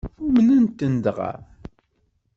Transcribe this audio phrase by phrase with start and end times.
[0.27, 1.31] Umnen-ten dɣa?